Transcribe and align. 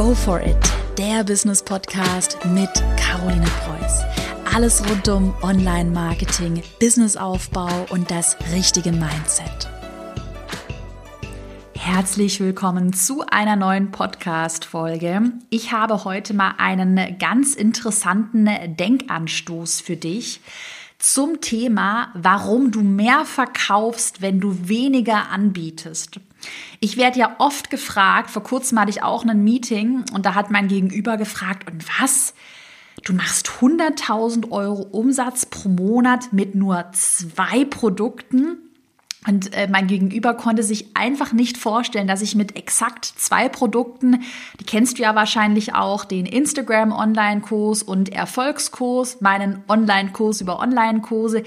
Go 0.00 0.14
for 0.14 0.40
it, 0.40 0.56
der 0.96 1.24
Business 1.24 1.62
Podcast 1.62 2.38
mit 2.54 2.70
Caroline 2.96 3.44
Preuß. 3.44 4.02
Alles 4.54 4.82
rund 4.88 5.06
um 5.10 5.34
Online-Marketing, 5.42 6.62
Businessaufbau 6.80 7.84
und 7.90 8.10
das 8.10 8.34
richtige 8.50 8.92
Mindset. 8.92 9.68
Herzlich 11.76 12.40
willkommen 12.40 12.94
zu 12.94 13.26
einer 13.26 13.56
neuen 13.56 13.90
Podcast-Folge. 13.90 15.32
Ich 15.50 15.70
habe 15.70 16.04
heute 16.04 16.32
mal 16.32 16.54
einen 16.56 17.18
ganz 17.18 17.54
interessanten 17.54 18.48
Denkanstoß 18.76 19.82
für 19.82 19.96
dich 19.96 20.40
zum 21.00 21.40
Thema, 21.40 22.10
warum 22.14 22.70
du 22.70 22.82
mehr 22.82 23.24
verkaufst, 23.24 24.22
wenn 24.22 24.38
du 24.38 24.68
weniger 24.68 25.30
anbietest. 25.30 26.20
Ich 26.78 26.96
werde 26.96 27.18
ja 27.18 27.36
oft 27.38 27.70
gefragt, 27.70 28.30
vor 28.30 28.42
kurzem 28.42 28.78
hatte 28.78 28.90
ich 28.90 29.02
auch 29.02 29.24
ein 29.24 29.42
Meeting 29.42 30.04
und 30.12 30.26
da 30.26 30.34
hat 30.34 30.50
mein 30.50 30.68
Gegenüber 30.68 31.16
gefragt, 31.16 31.70
und 31.70 31.84
was? 32.00 32.34
Du 33.04 33.14
machst 33.14 33.48
100.000 33.60 34.50
Euro 34.50 34.82
Umsatz 34.82 35.46
pro 35.46 35.68
Monat 35.68 36.32
mit 36.32 36.54
nur 36.54 36.90
zwei 36.92 37.64
Produkten? 37.64 38.69
Und 39.26 39.52
äh, 39.54 39.68
mein 39.70 39.86
Gegenüber 39.86 40.32
konnte 40.32 40.62
sich 40.62 40.96
einfach 40.96 41.32
nicht 41.32 41.58
vorstellen, 41.58 42.06
dass 42.06 42.22
ich 42.22 42.34
mit 42.34 42.56
exakt 42.56 43.04
zwei 43.04 43.50
Produkten, 43.50 44.22
die 44.58 44.64
kennst 44.64 44.98
du 44.98 45.02
ja 45.02 45.14
wahrscheinlich 45.14 45.74
auch, 45.74 46.06
den 46.06 46.24
Instagram 46.24 46.90
Online-Kurs 46.90 47.82
und 47.82 48.10
Erfolgskurs, 48.10 49.20
meinen 49.20 49.62
Online-Kurs 49.68 50.40
über 50.40 50.58
Online-Kurse, 50.58 51.42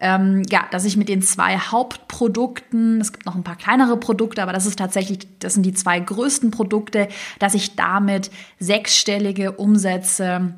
ähm, 0.00 0.42
ja, 0.50 0.66
dass 0.72 0.84
ich 0.84 0.96
mit 0.96 1.08
den 1.08 1.22
zwei 1.22 1.58
Hauptprodukten, 1.58 3.00
es 3.00 3.12
gibt 3.12 3.24
noch 3.24 3.36
ein 3.36 3.44
paar 3.44 3.54
kleinere 3.54 3.96
Produkte, 3.96 4.42
aber 4.42 4.52
das 4.52 4.66
ist 4.66 4.80
tatsächlich, 4.80 5.20
das 5.38 5.54
sind 5.54 5.62
die 5.62 5.74
zwei 5.74 6.00
größten 6.00 6.50
Produkte, 6.50 7.06
dass 7.38 7.54
ich 7.54 7.76
damit 7.76 8.32
sechsstellige 8.58 9.52
Umsätze 9.52 10.54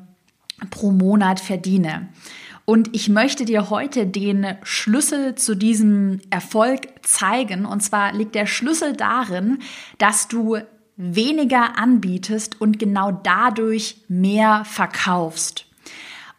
pro 0.71 0.89
Monat 0.89 1.39
verdiene. 1.39 2.07
Und 2.65 2.95
ich 2.95 3.09
möchte 3.09 3.45
dir 3.45 3.69
heute 3.69 4.07
den 4.07 4.55
Schlüssel 4.63 5.35
zu 5.35 5.55
diesem 5.55 6.19
Erfolg 6.31 6.87
zeigen. 7.03 7.65
Und 7.65 7.81
zwar 7.81 8.11
liegt 8.11 8.33
der 8.33 8.47
Schlüssel 8.47 8.93
darin, 8.93 9.59
dass 9.99 10.27
du 10.27 10.57
weniger 10.97 11.77
anbietest 11.77 12.59
und 12.59 12.79
genau 12.79 13.11
dadurch 13.11 13.97
mehr 14.07 14.65
verkaufst. 14.65 15.65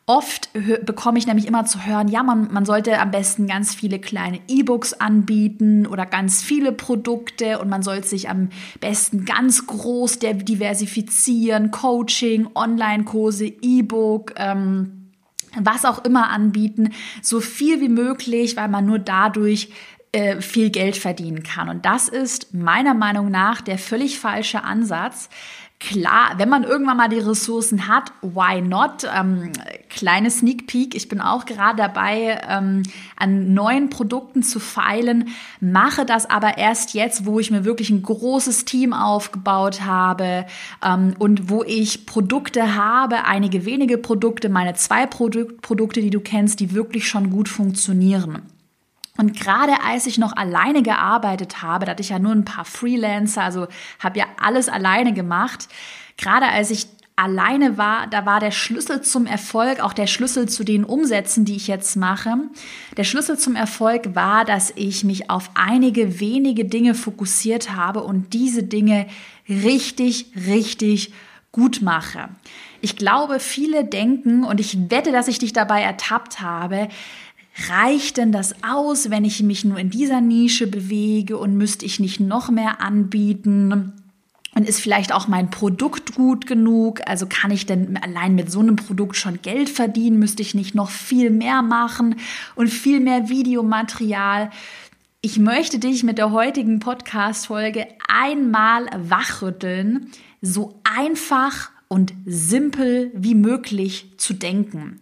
Oft 0.09 0.51
bekomme 0.85 1.19
ich 1.19 1.27
nämlich 1.27 1.49
immer 1.49 1.65
zu 1.65 1.85
hören, 1.85 2.07
ja, 2.07 2.23
man, 2.23 2.53
man 2.53 2.65
sollte 2.65 3.01
am 3.01 3.11
besten 3.11 3.49
ganz 3.49 3.75
viele 3.75 3.99
kleine 3.99 4.39
E-Books 4.47 4.93
anbieten 4.93 5.85
oder 5.85 6.07
ganz 6.07 6.45
viele 6.45 6.71
Produkte 6.71 7.59
und 7.59 7.69
man 7.69 7.83
sollte 7.83 8.07
sich 8.07 8.31
am 8.31 8.51
besten 8.81 9.25
ganz 9.25 9.67
groß 9.67 10.21
diversifizieren, 10.21 11.73
Coaching, 11.73 12.49
Online-Kurse, 12.55 13.47
E-Book. 13.47 14.35
Ähm, 14.37 14.96
was 15.61 15.85
auch 15.85 16.05
immer 16.05 16.31
anbieten, 16.31 16.91
so 17.23 17.41
viel 17.41 17.81
wie 17.81 17.89
möglich, 17.89 18.57
weil 18.57 18.69
man 18.69 18.87
nur 18.87 18.99
dadurch 18.99 19.71
äh, 20.17 20.41
viel 20.41 20.71
Geld 20.71 20.97
verdienen 20.97 21.43
kann. 21.43 21.69
Und 21.69 21.85
das 21.85 22.09
ist 22.09 22.55
meiner 22.55 22.95
Meinung 22.95 23.31
nach 23.31 23.61
der 23.61 23.77
völlig 23.77 24.19
falsche 24.19 24.65
Ansatz. 24.65 25.29
Klar, 25.79 26.39
wenn 26.39 26.49
man 26.49 26.65
irgendwann 26.65 26.97
mal 26.97 27.11
die 27.11 27.19
Ressourcen 27.19 27.87
hat, 27.87 28.11
why 28.23 28.63
not? 28.63 29.07
Ähm, 29.15 29.53
kleine 29.91 30.31
Sneak 30.31 30.67
Peek, 30.67 30.95
ich 30.95 31.11
bin 31.11 31.21
auch 31.21 31.45
gerade 31.45 31.77
dabei, 31.77 32.41
ähm, 32.49 32.83
an 33.17 33.53
neuen 33.53 33.91
Produkten 33.91 34.43
zu 34.43 34.59
feilen, 34.59 35.29
mache 35.61 36.07
das 36.07 36.25
aber 36.31 36.57
erst 36.57 36.95
jetzt, 36.95 37.27
wo 37.27 37.39
ich 37.39 37.51
mir 37.51 37.67
wirklich 37.67 37.91
ein 37.91 38.03
großes 38.03 38.65
Team 38.65 38.95
aufgebaut 38.95 39.83
habe 39.83 40.47
ähm, 40.83 41.15
und 41.19 41.51
wo 41.51 41.63
ich 41.63 42.07
Produkte 42.07 42.75
habe, 42.75 43.27
einige 43.27 43.67
wenige 43.67 43.99
Produkte, 43.99 44.49
meine 44.49 44.73
zwei 44.73 45.05
Produ 45.05 45.45
Produkte, 45.61 46.01
die 46.01 46.11
du 46.11 46.21
kennst, 46.21 46.61
die 46.61 46.73
wirklich 46.73 47.07
schon 47.07 47.31
gut 47.31 47.51
funktionieren. 47.51 48.56
Und 49.17 49.39
gerade 49.39 49.83
als 49.85 50.07
ich 50.07 50.19
noch 50.19 50.37
alleine 50.37 50.83
gearbeitet 50.83 51.63
habe, 51.63 51.87
da 51.87 51.93
hatte 51.93 52.03
ich 52.03 52.11
ja 52.11 52.19
nur 52.19 52.33
ein 52.33 52.45
paar 52.45 52.65
Freelancer, 52.65 53.43
also 53.43 53.67
habe 53.99 54.19
ja 54.19 54.27
alles 54.41 54.69
alleine 54.69 55.13
gemacht. 55.13 55.69
Gerade 56.17 56.47
als 56.47 56.71
ich 56.71 56.87
alleine 57.17 57.79
war, 57.79 58.07
da 58.09 58.27
war 58.27 58.41
der 58.41 58.51
Schlüssel 58.51 59.01
zum 59.01 59.27
Erfolg, 59.27 59.81
auch 59.81 59.95
der 59.95 60.07
Schlüssel 60.07 60.49
zu 60.49 60.65
den 60.65 60.85
Umsätzen, 60.85 61.47
die 61.47 61.57
ich 61.57 61.67
jetzt 61.67 61.97
mache. 61.97 62.37
Der 62.97 63.05
Schlüssel 63.05 63.39
zum 63.39 63.57
Erfolg 63.57 64.15
war, 64.15 64.45
dass 64.45 64.71
ich 64.77 65.03
mich 65.03 65.31
auf 65.31 65.51
einige 65.55 66.21
wenige 66.21 66.67
Dinge 66.67 66.95
fokussiert 66.95 67.75
habe 67.75 68.03
und 68.05 68.35
diese 68.35 68.63
Dinge 68.63 69.07
richtig, 69.49 70.27
richtig 70.47 71.13
gut 71.53 71.81
mache. 71.81 72.29
Ich 72.83 72.97
glaube, 72.97 73.41
viele 73.41 73.85
denken, 73.85 74.45
und 74.45 74.61
ich 74.61 74.91
wette, 74.91 75.11
dass 75.11 75.29
ich 75.29 75.39
dich 75.39 75.55
dabei 75.55 75.81
ertappt 75.81 76.43
habe, 76.43 76.89
reicht 77.69 78.17
denn 78.19 78.33
das 78.33 78.55
aus, 78.63 79.11
wenn 79.11 79.25
ich 79.25 79.43
mich 79.43 79.65
nur 79.65 79.79
in 79.79 79.91
dieser 79.91 80.21
Nische 80.21 80.67
bewege 80.67 81.39
und 81.39 81.57
müsste 81.57 81.87
ich 81.87 82.01
nicht 82.01 82.21
noch 82.21 82.51
mehr 82.51 82.81
anbieten? 82.81 83.93
Und 84.55 84.67
ist 84.67 84.81
vielleicht 84.81 85.13
auch 85.13 85.29
mein 85.29 85.51
Produkt 85.51 86.15
gut 86.15 86.47
genug? 86.47 87.03
Also 87.07 87.27
kann 87.29 87.51
ich 87.51 87.67
denn 87.67 87.99
allein 87.99 88.35
mit 88.35 88.51
so 88.51 88.61
einem 88.61 88.77
Produkt 88.77 89.17
schon 89.17 89.43
Geld 89.43 89.69
verdienen? 89.69 90.19
Müsste 90.19 90.41
ich 90.41 90.55
nicht 90.55 90.75
noch 90.75 90.91
viel 90.91 91.31
mehr 91.31 91.61
machen 91.61 92.17
und 92.55 92.69
viel 92.69 93.01
mehr 93.01 93.29
Videomaterial? 93.29 94.51
Ich 95.21 95.39
möchte 95.39 95.79
dich 95.79 96.05
mit 96.05 96.19
der 96.19 96.31
heutigen 96.31 96.79
Podcast-Folge 96.79 97.87
einmal 98.09 98.87
wachrütteln, 98.97 100.11
so 100.41 100.81
einfach 100.85 101.71
und 101.89 102.15
simpel 102.25 103.11
wie 103.15 103.35
möglich 103.35 104.13
zu 104.17 104.33
denken. 104.33 105.01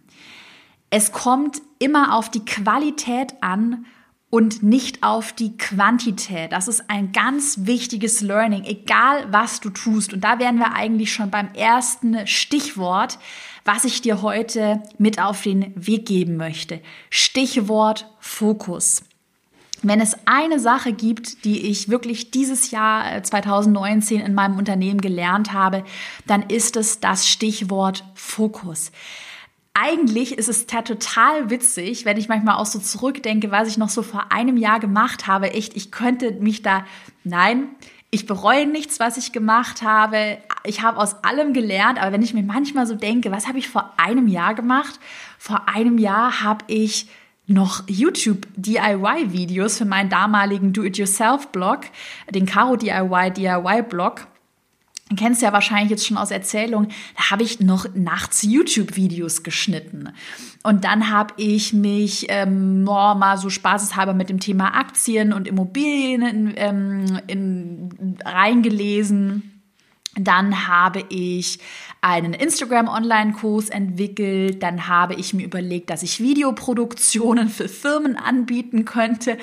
Es 0.97 1.11
kommt 1.11 1.61
immer 1.77 2.15
auf 2.15 2.31
die 2.31 2.45
Qualität 2.45 3.33
an 3.41 3.85
und 4.29 4.63
nicht 4.63 5.03
auf 5.03 5.33
die 5.33 5.57
Quantität. 5.57 6.53
Das 6.53 6.69
ist 6.69 6.89
ein 6.89 7.11
ganz 7.11 7.65
wichtiges 7.65 8.21
Learning, 8.21 8.63
egal 8.63 9.27
was 9.29 9.59
du 9.59 9.71
tust. 9.71 10.13
Und 10.13 10.21
da 10.21 10.39
wären 10.39 10.57
wir 10.57 10.71
eigentlich 10.71 11.11
schon 11.11 11.29
beim 11.29 11.49
ersten 11.53 12.25
Stichwort, 12.25 13.19
was 13.65 13.83
ich 13.83 14.03
dir 14.03 14.21
heute 14.21 14.83
mit 14.97 15.21
auf 15.21 15.41
den 15.41 15.73
Weg 15.75 16.05
geben 16.05 16.37
möchte. 16.37 16.79
Stichwort 17.09 18.09
Fokus. 18.21 19.03
Wenn 19.81 19.99
es 19.99 20.15
eine 20.25 20.61
Sache 20.61 20.93
gibt, 20.93 21.43
die 21.43 21.67
ich 21.67 21.89
wirklich 21.89 22.31
dieses 22.31 22.71
Jahr 22.71 23.21
2019 23.21 24.21
äh, 24.21 24.25
in 24.25 24.33
meinem 24.33 24.57
Unternehmen 24.57 25.01
gelernt 25.01 25.51
habe, 25.51 25.83
dann 26.25 26.43
ist 26.43 26.77
es 26.77 27.01
das 27.01 27.27
Stichwort 27.27 28.05
Fokus 28.13 28.93
eigentlich 29.75 30.37
ist 30.37 30.47
es 30.47 30.67
total 30.67 31.49
witzig, 31.49 32.05
wenn 32.05 32.17
ich 32.17 32.29
manchmal 32.29 32.55
auch 32.55 32.65
so 32.65 32.79
zurückdenke, 32.79 33.51
was 33.51 33.67
ich 33.67 33.77
noch 33.77 33.89
so 33.89 34.03
vor 34.03 34.31
einem 34.31 34.55
Jahr 34.55 34.79
gemacht 34.79 35.27
habe. 35.27 35.51
Echt, 35.51 35.75
ich 35.75 35.91
könnte 35.91 36.31
mich 36.31 36.61
da, 36.61 36.85
nein, 37.25 37.67
ich 38.09 38.25
bereue 38.25 38.65
nichts, 38.65 39.01
was 39.01 39.17
ich 39.17 39.33
gemacht 39.33 39.81
habe. 39.81 40.37
Ich 40.63 40.81
habe 40.81 40.97
aus 40.97 41.25
allem 41.25 41.51
gelernt, 41.51 42.01
aber 42.01 42.13
wenn 42.13 42.21
ich 42.21 42.33
mir 42.33 42.43
manchmal 42.43 42.87
so 42.87 42.95
denke, 42.95 43.31
was 43.31 43.47
habe 43.47 43.59
ich 43.59 43.67
vor 43.67 43.93
einem 43.97 44.27
Jahr 44.27 44.55
gemacht? 44.55 44.97
Vor 45.37 45.67
einem 45.67 45.97
Jahr 45.97 46.41
habe 46.41 46.63
ich 46.67 47.09
noch 47.45 47.83
YouTube 47.87 48.47
DIY 48.55 49.33
Videos 49.33 49.77
für 49.77 49.85
meinen 49.85 50.09
damaligen 50.09 50.71
Do-it-yourself 50.71 51.49
Blog, 51.49 51.81
den 52.29 52.45
Caro 52.45 52.77
DIY 52.77 53.31
DIY 53.31 53.83
Blog 53.89 54.27
kennst 55.15 55.43
ja 55.43 55.53
wahrscheinlich 55.53 55.91
jetzt 55.91 56.07
schon 56.07 56.17
aus 56.17 56.31
Erzählungen, 56.31 56.89
da 57.15 57.29
habe 57.29 57.43
ich 57.43 57.59
noch 57.59 57.85
nachts 57.93 58.41
YouTube-Videos 58.41 59.43
geschnitten. 59.43 60.09
Und 60.63 60.83
dann 60.83 61.11
habe 61.11 61.35
ich 61.37 61.73
mich 61.73 62.25
ähm, 62.29 62.83
mal 62.83 63.37
so 63.37 63.51
spaßeshalber 63.51 64.15
mit 64.15 64.29
dem 64.29 64.39
Thema 64.39 64.75
Aktien 64.75 65.31
und 65.31 65.47
Immobilien 65.47 66.23
in, 66.23 66.53
ähm, 66.55 67.19
in, 67.27 68.17
reingelesen. 68.25 69.61
Dann 70.17 70.67
habe 70.67 71.03
ich 71.09 71.59
einen 72.01 72.33
Instagram-Online-Kurs 72.33 73.69
entwickelt. 73.69 74.63
Dann 74.63 74.87
habe 74.87 75.13
ich 75.15 75.35
mir 75.35 75.43
überlegt, 75.45 75.91
dass 75.91 76.01
ich 76.01 76.19
Videoproduktionen 76.19 77.49
für 77.49 77.67
Firmen 77.67 78.15
anbieten 78.15 78.85
könnte. 78.85 79.37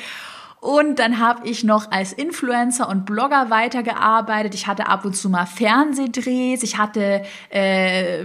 Und 0.62 1.00
dann 1.00 1.18
habe 1.18 1.48
ich 1.48 1.64
noch 1.64 1.90
als 1.90 2.12
Influencer 2.12 2.88
und 2.88 3.04
Blogger 3.04 3.50
weitergearbeitet. 3.50 4.54
Ich 4.54 4.68
hatte 4.68 4.86
ab 4.86 5.04
und 5.04 5.16
zu 5.16 5.28
mal 5.28 5.44
Fernsehdrehs. 5.44 6.62
Ich 6.62 6.78
hatte 6.78 7.24
äh, 7.50 8.24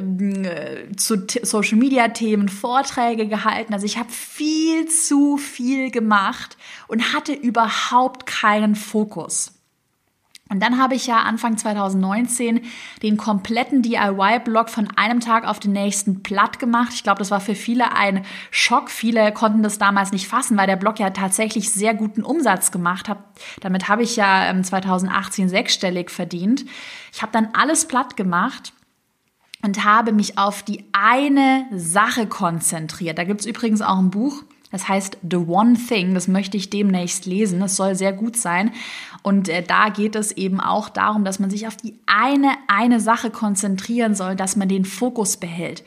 zu 0.96 1.26
Social-Media-Themen 1.42 2.48
Vorträge 2.48 3.28
gehalten. 3.28 3.74
Also 3.74 3.88
ich 3.88 3.98
habe 3.98 4.12
viel 4.12 4.88
zu 4.88 5.38
viel 5.38 5.90
gemacht 5.90 6.58
und 6.88 7.12
hatte 7.12 7.34
überhaupt 7.34 8.28
keinen 8.28 8.76
Fokus. 8.76 9.57
Und 10.50 10.62
dann 10.62 10.80
habe 10.80 10.96
ich 10.96 11.08
ja 11.08 11.20
Anfang 11.20 11.58
2019 11.58 12.62
den 13.04 13.18
kompletten 13.18 13.82
DIY-Blog 13.82 14.70
von 14.70 14.88
einem 14.96 15.20
Tag 15.20 15.46
auf 15.46 15.60
den 15.60 15.74
nächsten 15.74 16.24
platt 16.24 16.60
gemacht. 16.60 16.94
Ich 16.94 17.04
glaube, 17.04 17.20
das 17.20 17.32
war 17.32 17.42
für 17.42 17.56
viele 17.56 17.96
ein 17.96 18.26
Schock. 18.52 18.90
Viele 18.90 19.32
konnten 19.32 19.64
das 19.64 19.78
damals 19.78 20.12
nicht 20.12 20.28
fassen, 20.28 20.58
weil 20.58 20.68
der 20.68 20.76
Blog 20.76 21.00
ja 21.00 21.10
tatsächlich 21.10 21.72
sehr 21.72 21.94
guten 21.94 22.24
Umsatz 22.24 22.72
gemacht 22.72 23.10
hat. 23.10 23.20
Damit 23.62 23.90
habe 23.90 24.04
ich 24.04 24.16
ja 24.16 24.54
2018 24.62 25.44
ähm, 25.44 25.50
sechsstellig 25.50 26.10
verdient. 26.12 26.66
Ich 27.12 27.22
habe 27.22 27.32
dann 27.32 27.50
alles 27.54 27.86
platt 27.86 28.16
gemacht 28.16 28.74
und 29.64 29.84
habe 29.84 30.14
mich 30.14 30.38
auf 30.38 30.64
die 30.64 30.86
eine 30.94 31.66
Sache 31.72 32.28
konzentriert. 32.28 33.18
Da 33.18 33.24
gibt 33.24 33.42
es 33.42 33.48
übrigens 33.48 33.82
auch 33.82 33.98
ein 33.98 34.12
Buch, 34.12 34.44
das 34.72 34.90
heißt 34.90 35.20
The 35.30 35.38
One 35.38 35.76
Thing, 35.76 36.14
das 36.14 36.28
möchte 36.28 36.58
ich 36.58 36.70
demnächst 36.70 37.26
lesen. 37.26 37.60
Das 37.62 37.76
soll 37.76 37.96
sehr 37.96 38.12
gut 38.12 38.36
sein. 38.36 38.72
Und 39.24 39.48
äh, 39.48 39.64
da 39.64 39.90
geht 39.90 40.16
es 40.16 40.32
eben 40.34 40.60
auch 40.60 40.90
darum, 40.90 41.24
dass 41.24 41.40
man 41.40 41.50
sich 41.50 41.68
auf 41.68 41.78
die 41.78 41.96
eine, 42.06 42.52
eine 42.68 43.00
Sache 43.00 43.30
konzentrieren 43.30 44.14
soll, 44.14 44.36
dass 44.36 44.56
man 44.56 44.68
den 44.68 44.84
Fokus 44.84 45.38
behält. 45.38 45.84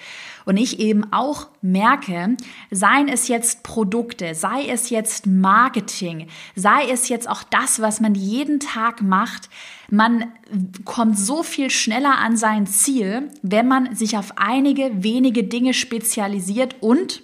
Und 0.47 0.57
ich 0.57 0.81
eben 0.81 1.13
auch 1.13 1.49
merke, 1.61 2.37
seien 2.71 3.09
es 3.09 3.29
jetzt 3.29 3.63
Produkte, 3.63 4.35
sei 4.35 4.67
es 4.67 4.89
jetzt 4.89 5.27
Marketing, 5.27 6.29
sei 6.57 6.91
es 6.91 7.09
jetzt 7.09 7.29
auch 7.29 7.43
das, 7.43 7.81
was 7.81 8.01
man 8.01 8.15
jeden 8.15 8.61
Tag 8.61 9.03
macht, 9.03 9.51
man 9.91 10.33
kommt 10.85 11.19
so 11.19 11.43
viel 11.43 11.69
schneller 11.69 12.19
an 12.19 12.37
sein 12.37 12.67
Ziel, 12.67 13.29
wenn 13.43 13.69
man 13.69 13.95
sich 13.95 14.17
auf 14.17 14.39
einige 14.39 14.91
wenige 15.03 15.45
Dinge 15.45 15.75
spezialisiert 15.75 16.77
und 16.81 17.23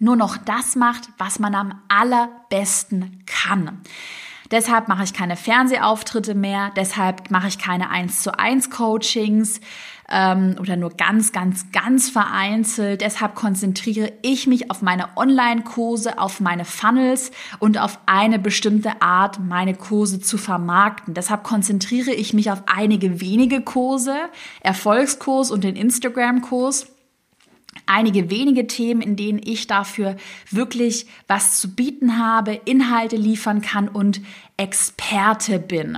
nur 0.00 0.16
noch 0.16 0.36
das 0.36 0.74
macht, 0.74 1.10
was 1.18 1.38
man 1.38 1.54
am 1.54 1.80
allerbesten 1.88 3.22
kann. 3.26 3.82
Deshalb 4.50 4.88
mache 4.88 5.04
ich 5.04 5.14
keine 5.14 5.36
Fernsehauftritte 5.36 6.34
mehr, 6.34 6.72
deshalb 6.74 7.30
mache 7.30 7.46
ich 7.46 7.58
keine 7.58 7.88
1 7.90 8.22
zu 8.22 8.36
1 8.36 8.70
Coachings 8.70 9.60
ähm, 10.10 10.56
oder 10.58 10.74
nur 10.74 10.90
ganz, 10.90 11.30
ganz, 11.30 11.70
ganz 11.70 12.10
vereinzelt. 12.10 13.00
Deshalb 13.00 13.36
konzentriere 13.36 14.12
ich 14.22 14.48
mich 14.48 14.68
auf 14.70 14.82
meine 14.82 15.16
Online-Kurse, 15.16 16.18
auf 16.18 16.40
meine 16.40 16.64
Funnels 16.64 17.30
und 17.60 17.78
auf 17.78 18.00
eine 18.06 18.40
bestimmte 18.40 19.00
Art, 19.02 19.38
meine 19.38 19.74
Kurse 19.74 20.20
zu 20.20 20.36
vermarkten. 20.36 21.14
Deshalb 21.14 21.44
konzentriere 21.44 22.10
ich 22.10 22.34
mich 22.34 22.50
auf 22.50 22.64
einige 22.66 23.20
wenige 23.20 23.60
Kurse, 23.60 24.16
Erfolgskurs 24.62 25.52
und 25.52 25.62
den 25.62 25.76
Instagram-Kurs 25.76 26.88
einige 27.86 28.30
wenige 28.30 28.66
Themen, 28.66 29.00
in 29.00 29.16
denen 29.16 29.40
ich 29.42 29.66
dafür 29.66 30.16
wirklich 30.50 31.06
was 31.26 31.58
zu 31.58 31.74
bieten 31.74 32.18
habe, 32.18 32.60
Inhalte 32.64 33.16
liefern 33.16 33.60
kann 33.60 33.88
und 33.88 34.20
Experte 34.56 35.58
bin. 35.58 35.96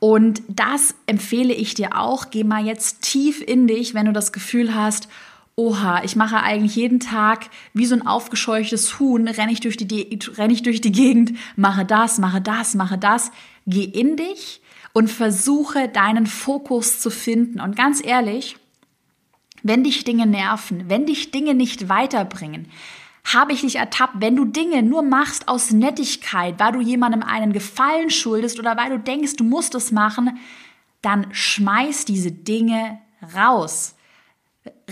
Und 0.00 0.42
das 0.48 0.94
empfehle 1.06 1.54
ich 1.54 1.74
dir 1.74 1.98
auch. 1.98 2.30
Geh 2.30 2.44
mal 2.44 2.66
jetzt 2.66 3.02
tief 3.02 3.40
in 3.40 3.66
dich, 3.66 3.94
wenn 3.94 4.06
du 4.06 4.12
das 4.12 4.32
Gefühl 4.32 4.74
hast, 4.74 5.08
oha, 5.56 6.02
ich 6.04 6.16
mache 6.16 6.42
eigentlich 6.42 6.76
jeden 6.76 7.00
Tag 7.00 7.48
wie 7.72 7.86
so 7.86 7.94
ein 7.94 8.06
aufgescheuchtes 8.06 8.98
Huhn, 8.98 9.28
renne 9.28 9.52
ich 9.52 9.60
durch 9.60 9.76
die, 9.76 10.18
renne 10.36 10.52
ich 10.52 10.62
durch 10.62 10.80
die 10.80 10.92
Gegend, 10.92 11.32
mache 11.56 11.84
das, 11.84 12.18
mache 12.18 12.40
das, 12.40 12.74
mache 12.74 12.98
das. 12.98 13.30
Geh 13.66 13.84
in 13.84 14.16
dich 14.16 14.60
und 14.92 15.10
versuche 15.10 15.88
deinen 15.88 16.26
Fokus 16.26 17.00
zu 17.00 17.10
finden. 17.10 17.60
Und 17.60 17.76
ganz 17.76 18.04
ehrlich, 18.04 18.56
wenn 19.64 19.82
dich 19.82 20.04
Dinge 20.04 20.26
nerven, 20.26 20.88
wenn 20.88 21.06
dich 21.06 21.32
Dinge 21.32 21.54
nicht 21.54 21.88
weiterbringen, 21.88 22.68
habe 23.24 23.54
ich 23.54 23.62
dich 23.62 23.76
ertappt, 23.76 24.16
wenn 24.18 24.36
du 24.36 24.44
Dinge 24.44 24.82
nur 24.82 25.02
machst 25.02 25.48
aus 25.48 25.70
Nettigkeit, 25.70 26.60
weil 26.60 26.72
du 26.72 26.80
jemandem 26.80 27.22
einen 27.22 27.54
Gefallen 27.54 28.10
schuldest 28.10 28.58
oder 28.58 28.76
weil 28.76 28.90
du 28.90 28.98
denkst, 28.98 29.36
du 29.36 29.44
musst 29.44 29.74
es 29.74 29.90
machen, 29.90 30.38
dann 31.00 31.32
schmeiß 31.32 32.04
diese 32.04 32.30
Dinge 32.30 33.00
raus. 33.34 33.94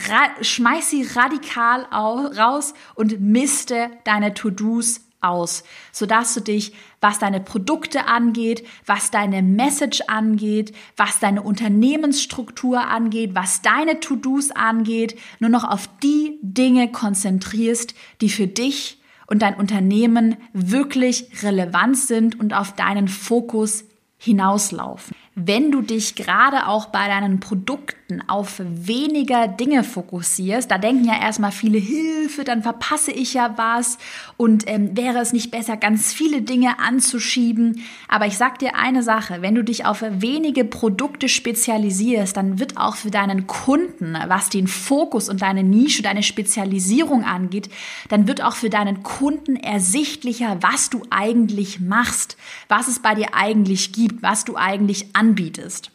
Ra 0.08 0.42
schmeiß 0.42 0.90
sie 0.90 1.06
radikal 1.14 1.82
raus 1.92 2.72
und 2.94 3.20
miste 3.20 3.90
deine 4.04 4.32
To-Dos 4.32 5.02
aus, 5.20 5.64
sodass 5.92 6.34
du 6.34 6.40
dich, 6.40 6.74
was 7.02 7.18
deine 7.18 7.40
Produkte 7.40 8.06
angeht, 8.06 8.66
was 8.86 9.10
deine 9.10 9.42
Message 9.42 10.02
angeht, 10.06 10.74
was 10.96 11.18
deine 11.18 11.42
Unternehmensstruktur 11.42 12.86
angeht, 12.86 13.34
was 13.34 13.60
deine 13.60 14.00
To-Dos 14.00 14.52
angeht, 14.52 15.18
nur 15.40 15.50
noch 15.50 15.64
auf 15.64 15.88
die 16.02 16.38
Dinge 16.40 16.90
konzentrierst, 16.90 17.94
die 18.22 18.30
für 18.30 18.46
dich 18.46 18.98
und 19.26 19.42
dein 19.42 19.56
Unternehmen 19.56 20.36
wirklich 20.54 21.42
relevant 21.42 21.98
sind 21.98 22.38
und 22.38 22.54
auf 22.54 22.74
deinen 22.74 23.08
Fokus 23.08 23.84
hinauslaufen 24.16 25.14
wenn 25.34 25.72
du 25.72 25.80
dich 25.80 26.14
gerade 26.14 26.66
auch 26.66 26.86
bei 26.86 27.08
deinen 27.08 27.40
Produkten 27.40 28.22
auf 28.28 28.60
weniger 28.62 29.48
Dinge 29.48 29.82
fokussierst, 29.82 30.70
da 30.70 30.76
denken 30.76 31.06
ja 31.06 31.18
erstmal 31.18 31.52
viele 31.52 31.78
Hilfe, 31.78 32.44
dann 32.44 32.62
verpasse 32.62 33.12
ich 33.12 33.32
ja 33.32 33.54
was 33.56 33.96
und 34.36 34.64
ähm, 34.66 34.94
wäre 34.94 35.20
es 35.20 35.32
nicht 35.32 35.50
besser, 35.50 35.78
ganz 35.78 36.12
viele 36.12 36.42
Dinge 36.42 36.78
anzuschieben. 36.78 37.82
Aber 38.08 38.26
ich 38.26 38.36
sag 38.36 38.58
dir 38.58 38.76
eine 38.76 39.02
Sache, 39.02 39.40
wenn 39.40 39.54
du 39.54 39.64
dich 39.64 39.86
auf 39.86 40.04
wenige 40.06 40.66
Produkte 40.66 41.30
spezialisierst, 41.30 42.36
dann 42.36 42.58
wird 42.58 42.76
auch 42.76 42.96
für 42.96 43.10
deinen 43.10 43.46
Kunden, 43.46 44.18
was 44.28 44.50
den 44.50 44.66
Fokus 44.66 45.30
und 45.30 45.40
deine 45.40 45.62
Nische, 45.62 46.02
deine 46.02 46.22
Spezialisierung 46.22 47.24
angeht, 47.24 47.70
dann 48.10 48.28
wird 48.28 48.42
auch 48.42 48.56
für 48.56 48.68
deinen 48.70 49.02
Kunden 49.02 49.56
ersichtlicher, 49.56 50.58
was 50.60 50.90
du 50.90 51.02
eigentlich 51.08 51.80
machst, 51.80 52.36
was 52.68 52.88
es 52.88 52.98
bei 52.98 53.14
dir 53.14 53.28
eigentlich 53.32 53.92
gibt, 53.92 54.22
was 54.22 54.44
du 54.44 54.56
eigentlich 54.56 55.16
anbietest. 55.22 55.92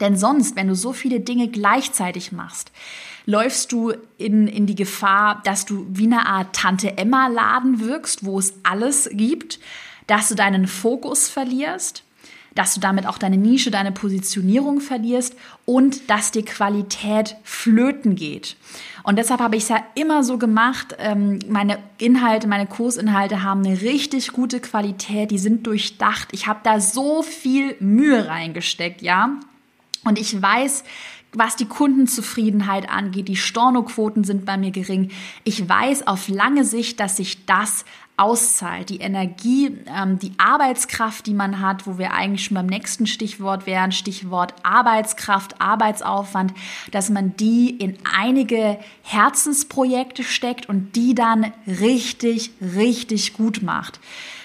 Denn 0.00 0.16
sonst, 0.16 0.54
wenn 0.54 0.68
du 0.68 0.76
so 0.76 0.92
viele 0.92 1.18
Dinge 1.18 1.48
gleichzeitig 1.48 2.30
machst, 2.30 2.70
läufst 3.24 3.72
du 3.72 3.92
in, 4.18 4.46
in 4.46 4.66
die 4.66 4.76
Gefahr, 4.76 5.42
dass 5.44 5.64
du 5.64 5.86
wie 5.90 6.04
eine 6.04 6.26
Art 6.26 6.54
Tante 6.54 6.96
Emma 6.96 7.26
Laden 7.26 7.80
wirkst, 7.80 8.24
wo 8.24 8.38
es 8.38 8.54
alles 8.62 9.10
gibt, 9.12 9.58
dass 10.06 10.28
du 10.28 10.36
deinen 10.36 10.68
Fokus 10.68 11.28
verlierst, 11.28 12.04
dass 12.56 12.74
du 12.74 12.80
damit 12.80 13.06
auch 13.06 13.18
deine 13.18 13.36
Nische, 13.36 13.70
deine 13.70 13.92
Positionierung 13.92 14.80
verlierst 14.80 15.36
und 15.64 16.10
dass 16.10 16.32
dir 16.32 16.44
Qualität 16.44 17.36
flöten 17.44 18.16
geht. 18.16 18.56
Und 19.04 19.16
deshalb 19.16 19.40
habe 19.40 19.54
ich 19.54 19.64
es 19.64 19.68
ja 19.68 19.84
immer 19.94 20.24
so 20.24 20.38
gemacht. 20.38 20.96
Ähm, 20.98 21.38
meine 21.48 21.78
Inhalte, 21.98 22.48
meine 22.48 22.66
Kursinhalte 22.66 23.44
haben 23.44 23.64
eine 23.64 23.80
richtig 23.82 24.32
gute 24.32 24.58
Qualität, 24.58 25.30
die 25.30 25.38
sind 25.38 25.66
durchdacht. 25.66 26.28
Ich 26.32 26.48
habe 26.48 26.60
da 26.64 26.80
so 26.80 27.22
viel 27.22 27.76
Mühe 27.78 28.26
reingesteckt, 28.26 29.02
ja. 29.02 29.38
Und 30.04 30.18
ich 30.18 30.40
weiß, 30.40 30.82
was 31.32 31.56
die 31.56 31.66
Kundenzufriedenheit 31.66 32.88
angeht, 32.88 33.28
die 33.28 33.36
Stornoquoten 33.36 34.24
sind 34.24 34.46
bei 34.46 34.56
mir 34.56 34.70
gering. 34.70 35.10
Ich 35.44 35.68
weiß 35.68 36.06
auf 36.06 36.28
lange 36.28 36.64
Sicht, 36.64 36.98
dass 36.98 37.18
sich 37.18 37.44
das 37.44 37.84
auszahlt. 38.16 38.88
Die 38.88 39.00
Energie, 39.00 39.76
ähm, 39.86 40.18
die 40.18 40.32
Arbeitskraft, 40.38 41.26
die 41.26 41.34
man 41.34 41.60
hat, 41.60 41.86
wo 41.86 41.98
wir 41.98 42.12
eigentlich 42.12 42.44
schon 42.44 42.54
beim 42.54 42.66
nächsten 42.66 43.06
Stichwort 43.06 43.66
wären, 43.66 43.92
Stichwort 43.92 44.54
Arbeitskraft, 44.62 45.60
Arbeitsaufwand, 45.60 46.54
dass 46.92 47.10
man 47.10 47.36
die 47.36 47.70
in 47.70 47.98
einige 48.16 48.78
Herzensprojekte 49.02 50.22
steckt 50.22 50.68
und 50.68 50.96
die 50.96 51.14
dann 51.14 51.52
richtig, 51.66 52.52
richtig 52.60 53.34
gut 53.34 53.62
macht. 53.62 54.00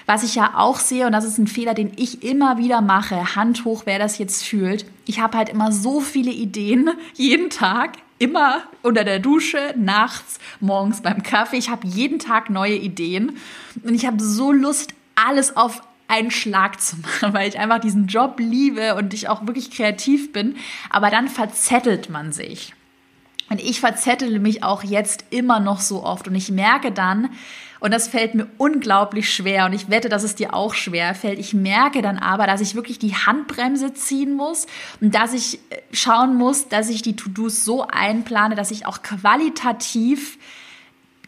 Was 0.06 0.24
ich 0.24 0.36
ja 0.36 0.54
auch 0.56 0.78
sehe, 0.78 1.06
und 1.06 1.14
das 1.14 1.24
ist 1.24 1.38
ein 1.38 1.48
Fehler, 1.48 1.74
den 1.74 1.94
ich 1.96 2.24
immer 2.24 2.58
wieder 2.58 2.82
mache, 2.82 3.36
Hand 3.36 3.64
hoch, 3.64 3.84
wer 3.86 4.00
das 4.00 4.18
jetzt 4.18 4.44
fühlt. 4.44 4.86
Ich 5.06 5.22
habe 5.22 5.38
halt 5.38 5.48
immer 5.48 5.72
so 5.72 6.02
viele 6.02 6.32
Ideen 6.32 6.90
jeden 7.14 7.50
Tag 7.50 7.98
immer 8.22 8.62
unter 8.84 9.04
der 9.04 9.18
Dusche, 9.20 9.74
nachts, 9.76 10.40
morgens 10.60 11.02
beim 11.02 11.24
Kaffee. 11.24 11.58
Ich 11.58 11.70
habe 11.70 11.88
jeden 11.88 12.20
Tag 12.20 12.52
neue 12.52 12.76
Ideen 12.76 13.38
und 13.84 13.96
ich 13.96 14.06
habe 14.06 14.24
so 14.24 14.52
Lust, 14.52 14.94
alles 15.16 15.58
auf 15.58 15.82
einen 16.08 16.30
Schlag 16.30 16.80
zu 16.80 16.98
machen, 16.98 17.34
weil 17.34 17.50
ich 17.50 17.58
einfach 17.58 17.80
diesen 17.80 18.06
Job 18.06 18.36
liebe 18.38 18.96
und 18.96 19.14
ich 19.16 19.28
auch 19.28 19.48
wirklich 19.48 19.72
kreativ 19.72 20.32
bin. 20.32 20.56
Aber 20.92 21.10
dann 21.10 21.28
verzettelt 21.28 22.10
man 22.10 22.32
sich. 22.32 22.76
Und 23.50 23.60
ich 23.60 23.80
verzettle 23.80 24.40
mich 24.40 24.64
auch 24.64 24.84
jetzt 24.84 25.26
immer 25.32 25.60
noch 25.60 25.82
so 25.82 26.04
oft 26.04 26.28
und 26.28 26.36
ich 26.36 26.52
merke 26.52 26.92
dann, 26.92 27.30
und 27.82 27.92
das 27.92 28.08
fällt 28.08 28.36
mir 28.36 28.48
unglaublich 28.60 29.34
schwer. 29.34 29.66
Und 29.66 29.74
ich 29.74 29.90
wette, 29.90 30.08
dass 30.08 30.22
es 30.22 30.36
dir 30.36 30.54
auch 30.54 30.76
schwer 30.76 31.16
fällt. 31.16 31.40
Ich 31.40 31.56
merke 31.56 32.04
dann 32.04 32.20
aber, 32.20 32.46
dass 32.46 32.62
ich 32.62 32.76
wirklich 32.76 33.00
die 33.00 33.16
Handbremse 33.16 33.94
ziehen 33.94 34.36
muss 34.36 34.68
und 35.02 35.16
dass 35.16 35.34
ich 35.34 35.56
äh, 35.72 35.82
schauen 35.92 36.36
muss, 36.36 36.70
dass 36.70 36.90
ich 36.90 37.02
die 37.02 37.16
To-Dos 37.16 37.66
so 37.66 37.88
einplane, 37.88 38.54
dass 38.54 38.70
ich 38.70 38.86
auch 38.86 39.02
qualitativ 39.02 40.38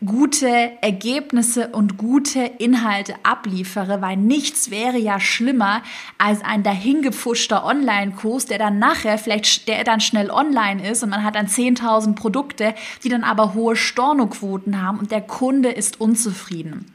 gute 0.06 0.72
Ergebnisse 0.82 1.70
und 1.70 1.98
gute 1.98 2.40
Inhalte 2.40 3.16
abliefere, 3.24 4.02
weil 4.02 4.18
nichts 4.18 4.72
wäre 4.72 4.98
ja 4.98 5.20
schlimmer 5.20 5.82
als 6.18 6.44
ein 6.44 6.64
dahingepfuschter 6.64 7.66
Online-Kurs, 7.66 8.46
der 8.46 8.58
dann 8.58 8.80
nachher 8.80 9.18
vielleicht, 9.18 9.68
der 9.68 9.84
dann 9.84 10.00
schnell 10.00 10.30
online 10.30 10.90
ist 10.90 11.04
und 11.04 11.10
man 11.10 11.24
hat 11.24 11.36
dann 11.36 11.48
10.000 11.48 12.16
Produkte, 12.16 12.76
die 13.04 13.10
dann 13.10 13.24
aber 13.24 13.54
hohe 13.54 13.76
Stornoquoten 13.76 14.82
haben 14.82 15.00
und 15.00 15.12
der 15.12 15.22
Kunde 15.22 15.70
ist 15.70 16.00
unzufrieden. 16.00 16.86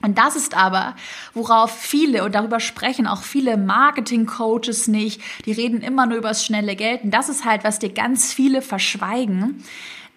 Und 0.00 0.16
das 0.16 0.36
ist 0.36 0.56
aber, 0.56 0.94
worauf 1.34 1.72
viele, 1.72 2.24
und 2.24 2.34
darüber 2.34 2.60
sprechen 2.60 3.08
auch 3.08 3.22
viele 3.22 3.56
Marketing-Coaches 3.56 4.86
nicht, 4.86 5.20
die 5.44 5.52
reden 5.52 5.80
immer 5.80 6.06
nur 6.06 6.18
über 6.18 6.28
das 6.28 6.44
schnelle 6.44 6.76
Geld. 6.76 7.02
Und 7.02 7.10
das 7.10 7.28
ist 7.28 7.44
halt, 7.44 7.64
was 7.64 7.80
dir 7.80 7.92
ganz 7.92 8.32
viele 8.32 8.62
verschweigen, 8.62 9.64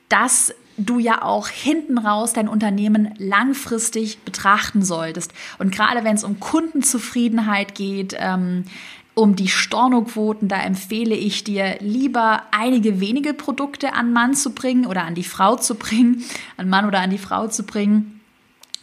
dass 0.08 0.54
du 0.78 1.00
ja 1.00 1.22
auch 1.22 1.48
hinten 1.48 1.98
raus 1.98 2.34
dein 2.34 2.48
Unternehmen 2.48 3.14
langfristig 3.18 4.20
betrachten 4.20 4.84
solltest. 4.84 5.34
Und 5.60 5.74
gerade 5.74 6.04
wenn 6.04 6.16
es 6.16 6.24
um 6.24 6.40
Kundenzufriedenheit 6.40 7.76
geht, 7.76 8.16
ähm, 8.18 8.66
um 9.14 9.36
die 9.36 9.50
Stornoquoten, 9.50 10.48
da 10.48 10.62
empfehle 10.62 11.16
ich 11.16 11.44
dir 11.44 11.78
lieber 11.80 12.44
einige 12.52 13.02
wenige 13.02 13.34
Produkte 13.34 13.94
an 13.94 14.14
Mann 14.14 14.34
zu 14.34 14.52
bringen 14.52 14.86
oder 14.86 15.04
an 15.04 15.16
die 15.16 15.24
Frau 15.24 15.58
zu 15.58 15.76
bringen, 15.76 16.24
an 16.58 16.70
Mann 16.70 16.86
oder 16.86 17.02
an 17.02 17.10
die 17.10 17.18
Frau 17.18 17.48
zu 17.48 17.64
bringen 17.64 18.22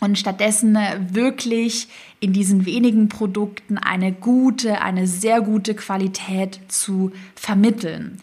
und 0.00 0.18
stattdessen 0.18 0.76
äh, 0.76 0.98
wirklich 1.12 1.88
in 2.20 2.32
diesen 2.32 2.66
wenigen 2.66 3.08
Produkten 3.08 3.78
eine 3.78 4.12
gute, 4.12 4.80
eine 4.82 5.06
sehr 5.06 5.40
gute 5.40 5.74
Qualität 5.74 6.60
zu 6.68 7.12
vermitteln. 7.34 8.20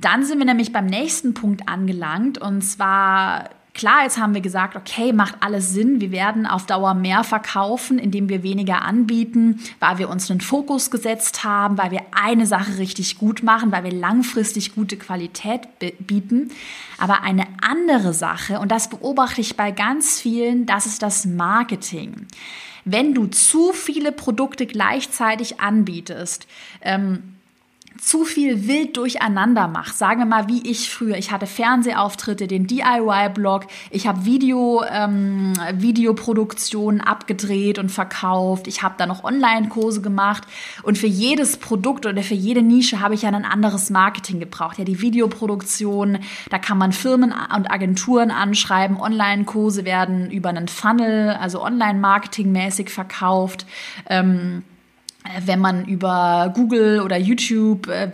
Dann 0.00 0.24
sind 0.24 0.38
wir 0.38 0.46
nämlich 0.46 0.72
beim 0.72 0.86
nächsten 0.86 1.34
Punkt 1.34 1.68
angelangt 1.68 2.38
und 2.38 2.62
zwar 2.62 3.50
Klar, 3.76 4.04
jetzt 4.04 4.16
haben 4.16 4.32
wir 4.32 4.40
gesagt, 4.40 4.74
okay, 4.74 5.12
macht 5.12 5.34
alles 5.40 5.70
Sinn. 5.70 6.00
Wir 6.00 6.10
werden 6.10 6.46
auf 6.46 6.64
Dauer 6.64 6.94
mehr 6.94 7.24
verkaufen, 7.24 7.98
indem 7.98 8.30
wir 8.30 8.42
weniger 8.42 8.80
anbieten, 8.80 9.60
weil 9.80 9.98
wir 9.98 10.08
uns 10.08 10.30
einen 10.30 10.40
Fokus 10.40 10.90
gesetzt 10.90 11.44
haben, 11.44 11.76
weil 11.76 11.90
wir 11.90 12.00
eine 12.12 12.46
Sache 12.46 12.78
richtig 12.78 13.18
gut 13.18 13.42
machen, 13.42 13.72
weil 13.72 13.84
wir 13.84 13.92
langfristig 13.92 14.74
gute 14.74 14.96
Qualität 14.96 15.68
bieten. 15.98 16.52
Aber 16.96 17.22
eine 17.22 17.44
andere 17.60 18.14
Sache, 18.14 18.60
und 18.60 18.72
das 18.72 18.88
beobachte 18.88 19.42
ich 19.42 19.58
bei 19.58 19.72
ganz 19.72 20.22
vielen, 20.22 20.64
das 20.64 20.86
ist 20.86 21.02
das 21.02 21.26
Marketing. 21.26 22.28
Wenn 22.86 23.12
du 23.12 23.26
zu 23.26 23.74
viele 23.74 24.10
Produkte 24.10 24.64
gleichzeitig 24.64 25.60
anbietest, 25.60 26.46
ähm, 26.80 27.35
zu 27.98 28.24
viel 28.24 28.66
wild 28.66 28.96
durcheinander 28.96 29.68
macht. 29.68 29.96
Sagen 29.96 30.20
wir 30.20 30.26
mal, 30.26 30.48
wie 30.48 30.68
ich 30.68 30.90
früher. 30.90 31.16
Ich 31.16 31.30
hatte 31.30 31.46
Fernsehauftritte, 31.46 32.46
den 32.46 32.66
DIY-Blog, 32.66 33.66
ich 33.90 34.06
habe 34.06 34.24
Video, 34.24 34.82
ähm, 34.90 35.52
Videoproduktionen 35.74 37.00
abgedreht 37.00 37.78
und 37.78 37.90
verkauft. 37.90 38.66
Ich 38.66 38.82
habe 38.82 38.94
da 38.98 39.06
noch 39.06 39.24
Online-Kurse 39.24 40.00
gemacht 40.00 40.44
und 40.82 40.98
für 40.98 41.06
jedes 41.06 41.56
Produkt 41.56 42.06
oder 42.06 42.22
für 42.22 42.34
jede 42.34 42.62
Nische 42.62 43.00
habe 43.00 43.14
ich 43.14 43.22
ja 43.22 43.30
ein 43.30 43.44
anderes 43.44 43.90
Marketing 43.90 44.40
gebraucht. 44.40 44.78
Ja, 44.78 44.84
die 44.84 45.00
Videoproduktion, 45.00 46.18
da 46.50 46.58
kann 46.58 46.78
man 46.78 46.92
Firmen 46.92 47.32
und 47.54 47.70
Agenturen 47.70 48.30
anschreiben. 48.30 49.00
Online-Kurse 49.00 49.84
werden 49.84 50.30
über 50.30 50.48
einen 50.50 50.68
Funnel, 50.68 51.30
also 51.30 51.62
Online-Marketing-mäßig 51.62 52.90
verkauft. 52.90 53.66
Ähm, 54.08 54.62
wenn 55.44 55.60
man 55.60 55.84
über 55.84 56.52
Google 56.54 57.00
oder 57.00 57.16
YouTube 57.16 57.88
äh, 57.88 58.10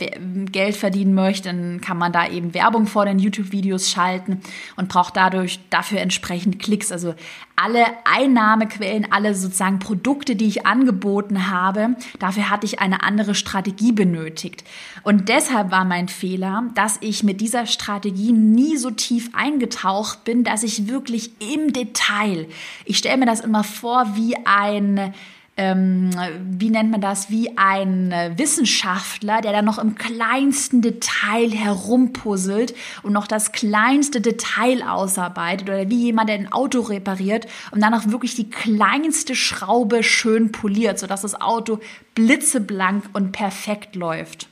Geld 0.50 0.76
verdienen 0.76 1.14
möchte, 1.14 1.48
dann 1.48 1.80
kann 1.80 1.98
man 1.98 2.12
da 2.12 2.28
eben 2.28 2.54
Werbung 2.54 2.86
vor 2.86 3.04
den 3.04 3.18
YouTube-Videos 3.18 3.90
schalten 3.90 4.40
und 4.76 4.88
braucht 4.88 5.16
dadurch 5.16 5.60
dafür 5.70 6.00
entsprechend 6.00 6.58
Klicks. 6.58 6.92
Also 6.92 7.14
alle 7.56 7.84
Einnahmequellen, 8.04 9.08
alle 9.10 9.34
sozusagen 9.34 9.78
Produkte, 9.78 10.36
die 10.36 10.46
ich 10.46 10.66
angeboten 10.66 11.50
habe, 11.50 11.96
dafür 12.18 12.50
hatte 12.50 12.66
ich 12.66 12.80
eine 12.80 13.02
andere 13.02 13.34
Strategie 13.34 13.92
benötigt. 13.92 14.64
Und 15.02 15.28
deshalb 15.28 15.70
war 15.70 15.84
mein 15.84 16.08
Fehler, 16.08 16.64
dass 16.74 16.98
ich 17.00 17.22
mit 17.22 17.40
dieser 17.40 17.66
Strategie 17.66 18.32
nie 18.32 18.76
so 18.76 18.90
tief 18.90 19.30
eingetaucht 19.32 20.24
bin, 20.24 20.44
dass 20.44 20.62
ich 20.62 20.88
wirklich 20.88 21.32
im 21.40 21.72
Detail, 21.72 22.48
ich 22.84 22.98
stelle 22.98 23.18
mir 23.18 23.26
das 23.26 23.40
immer 23.40 23.64
vor 23.64 24.16
wie 24.16 24.34
ein 24.44 25.14
ähm, 25.58 26.10
wie 26.50 26.70
nennt 26.70 26.90
man 26.90 27.02
das, 27.02 27.28
wie 27.28 27.58
ein 27.58 28.10
Wissenschaftler, 28.36 29.42
der 29.42 29.52
dann 29.52 29.66
noch 29.66 29.78
im 29.78 29.96
kleinsten 29.96 30.80
Detail 30.80 31.50
herumpuzzelt 31.50 32.74
und 33.02 33.12
noch 33.12 33.26
das 33.26 33.52
kleinste 33.52 34.22
Detail 34.22 34.82
ausarbeitet 34.82 35.68
oder 35.68 35.90
wie 35.90 36.04
jemand, 36.04 36.30
der 36.30 36.36
ein 36.36 36.52
Auto 36.52 36.80
repariert 36.80 37.46
und 37.70 37.82
dann 37.82 37.92
auch 37.92 38.06
wirklich 38.06 38.34
die 38.34 38.48
kleinste 38.48 39.34
Schraube 39.34 40.02
schön 40.02 40.52
poliert, 40.52 40.98
sodass 40.98 41.20
das 41.20 41.38
Auto 41.38 41.80
blitzeblank 42.14 43.10
und 43.12 43.32
perfekt 43.32 43.94
läuft. 43.94 44.48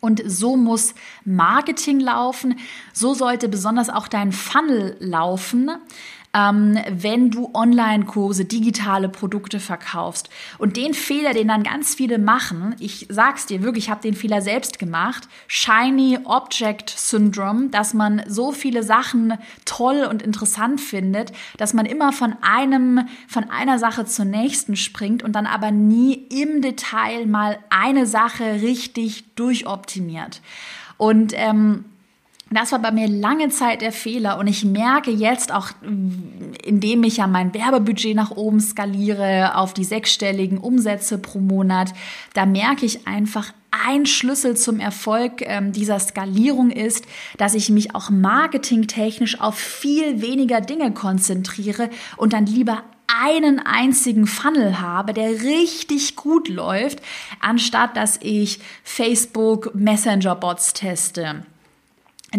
Und 0.00 0.22
so 0.26 0.58
muss 0.58 0.94
Marketing 1.24 1.98
laufen. 1.98 2.58
So 2.92 3.14
sollte 3.14 3.48
besonders 3.48 3.88
auch 3.88 4.06
dein 4.06 4.32
Funnel 4.32 4.98
laufen 5.00 5.70
ähm, 6.34 6.78
wenn 6.90 7.30
du 7.30 7.50
Online-Kurse, 7.54 8.44
digitale 8.44 9.08
Produkte 9.08 9.60
verkaufst. 9.60 10.28
Und 10.58 10.76
den 10.76 10.92
Fehler, 10.92 11.32
den 11.32 11.48
dann 11.48 11.62
ganz 11.62 11.94
viele 11.94 12.18
machen, 12.18 12.74
ich 12.80 13.06
sag's 13.08 13.46
dir 13.46 13.62
wirklich, 13.62 13.84
ich 13.84 13.90
habe 13.90 14.02
den 14.02 14.14
Fehler 14.14 14.42
selbst 14.42 14.78
gemacht, 14.78 15.28
Shiny 15.46 16.18
Object 16.24 16.90
Syndrome, 16.90 17.68
dass 17.68 17.94
man 17.94 18.22
so 18.26 18.52
viele 18.52 18.82
Sachen 18.82 19.34
toll 19.64 20.06
und 20.10 20.22
interessant 20.22 20.80
findet, 20.80 21.32
dass 21.56 21.72
man 21.72 21.86
immer 21.86 22.12
von 22.12 22.34
einem, 22.42 23.06
von 23.28 23.48
einer 23.50 23.78
Sache 23.78 24.04
zur 24.04 24.24
nächsten 24.24 24.76
springt 24.76 25.22
und 25.22 25.32
dann 25.32 25.46
aber 25.46 25.70
nie 25.70 26.14
im 26.14 26.62
Detail 26.62 27.26
mal 27.26 27.58
eine 27.70 28.06
Sache 28.06 28.62
richtig 28.62 29.24
durchoptimiert. 29.36 30.40
Und 30.96 31.32
ähm, 31.36 31.84
das 32.50 32.72
war 32.72 32.78
bei 32.78 32.92
mir 32.92 33.08
lange 33.08 33.48
Zeit 33.48 33.80
der 33.80 33.92
Fehler 33.92 34.38
und 34.38 34.46
ich 34.46 34.64
merke 34.64 35.10
jetzt 35.10 35.52
auch, 35.52 35.70
indem 35.82 37.02
ich 37.04 37.16
ja 37.16 37.26
mein 37.26 37.54
Werbebudget 37.54 38.14
nach 38.14 38.30
oben 38.30 38.60
skaliere 38.60 39.56
auf 39.56 39.74
die 39.74 39.84
sechsstelligen 39.84 40.58
Umsätze 40.58 41.18
pro 41.18 41.38
Monat, 41.40 41.92
da 42.34 42.46
merke 42.46 42.86
ich 42.86 43.06
einfach, 43.06 43.52
ein 43.86 44.06
Schlüssel 44.06 44.56
zum 44.56 44.78
Erfolg 44.78 45.42
ähm, 45.42 45.72
dieser 45.72 45.98
Skalierung 45.98 46.70
ist, 46.70 47.06
dass 47.38 47.54
ich 47.54 47.70
mich 47.70 47.94
auch 47.94 48.08
marketingtechnisch 48.08 49.40
auf 49.40 49.56
viel 49.56 50.22
weniger 50.22 50.60
Dinge 50.60 50.92
konzentriere 50.92 51.90
und 52.16 52.32
dann 52.32 52.46
lieber 52.46 52.84
einen 53.06 53.58
einzigen 53.58 54.26
Funnel 54.26 54.80
habe, 54.80 55.12
der 55.12 55.42
richtig 55.42 56.14
gut 56.14 56.48
läuft, 56.48 57.00
anstatt 57.40 57.96
dass 57.96 58.18
ich 58.22 58.60
Facebook 58.84 59.74
Messenger 59.74 60.36
Bots 60.36 60.72
teste 60.72 61.44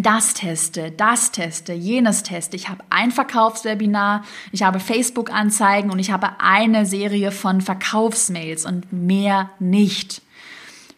das 0.01 0.33
teste, 0.33 0.91
das 0.91 1.31
teste, 1.31 1.73
jenes 1.73 2.23
teste. 2.23 2.55
Ich 2.55 2.69
habe 2.69 2.83
ein 2.89 3.11
Verkaufswebinar, 3.11 4.23
ich 4.51 4.63
habe 4.63 4.79
Facebook-Anzeigen 4.79 5.89
und 5.91 5.99
ich 5.99 6.11
habe 6.11 6.39
eine 6.39 6.85
Serie 6.85 7.31
von 7.31 7.61
Verkaufsmails 7.61 8.65
und 8.65 8.91
mehr 8.91 9.51
nicht. 9.59 10.21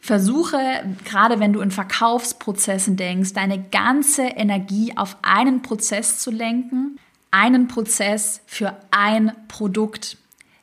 Versuche, 0.02 0.58
gerade 1.04 1.40
wenn 1.40 1.54
du 1.54 1.60
in 1.60 1.70
Verkaufsprozessen 1.70 2.96
denkst, 2.96 3.34
deine 3.34 3.62
ganze 3.62 4.24
Energie 4.24 4.94
auf 4.96 5.18
einen 5.22 5.62
Prozess 5.62 6.20
zu 6.20 6.32
lenken, 6.32 6.98
einen 7.30 7.68
Prozess 7.68 8.42
für 8.46 8.78
ein 8.90 9.34
Produkt. 9.48 10.18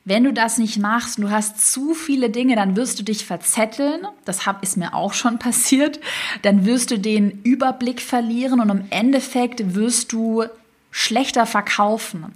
Wenn 0.07 0.25
du 0.25 0.35
das 0.35 0.59
nicht 0.59 0.79
machst, 0.79 1.19
du 1.19 1.31
hast 1.31 1.73
zu 1.73 1.95
viele 1.95 2.29
Dinge, 2.29 2.57
dann 2.57 2.77
wirst 2.77 2.99
du 2.99 3.03
dich 3.03 3.25
verzetteln. 3.25 4.07
Das 4.27 4.45
hab, 4.45 4.63
ist 4.63 4.77
mir 4.77 4.95
auch 4.95 5.15
schon 5.15 5.39
passiert. 5.39 5.99
Dann 6.43 6.67
wirst 6.67 6.91
du 6.91 6.99
den 6.99 7.43
Überblick 7.43 8.03
verlieren 8.03 8.61
und 8.61 8.69
im 8.69 8.85
Endeffekt 8.91 9.75
wirst 9.75 10.13
du 10.13 10.45
schlechter 10.91 11.47
verkaufen. 11.47 12.27